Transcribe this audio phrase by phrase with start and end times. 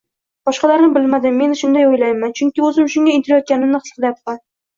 [0.49, 4.43] Boshqalarni bilmadim, men shunday o‘ylayman, chunki o‘zim shunga intilayotganimni his qilayapman